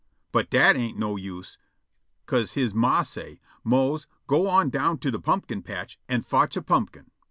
But 0.31 0.49
dat 0.49 0.75
ain't 0.75 0.97
no 0.97 1.15
use, 1.15 1.59
'ca'se 2.25 2.53
he 2.53 2.67
ma 2.73 3.03
say', 3.03 3.39
"Mose, 3.63 4.07
go 4.25 4.47
on 4.49 4.71
down 4.71 4.97
to 4.97 5.11
de 5.11 5.19
pumpkin 5.19 5.61
patch 5.61 5.99
an' 6.09 6.23
fotch 6.23 6.57
a 6.57 6.63
pumpkin." 6.63 7.11